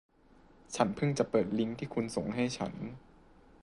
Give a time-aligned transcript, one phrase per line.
[0.75, 2.73] ฉันเพิ่งจะเปิดลิงค์ที่คุณส่งให้ฉัน